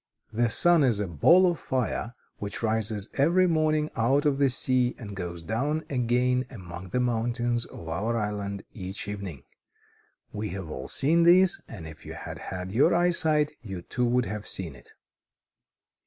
[0.33, 4.95] The sun is a ball of fire, which rises every morning out of the sea
[4.97, 9.43] and goes down again among the mountains of our island each evening.
[10.33, 14.25] We have all seen this, and if you had had your eyesight you too would
[14.25, 14.93] have seen it."